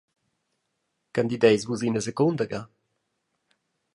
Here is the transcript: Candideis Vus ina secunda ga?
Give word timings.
Candideis 1.17 1.67
Vus 1.71 1.83
ina 1.89 2.03
secunda 2.07 2.47
ga? 2.53 2.61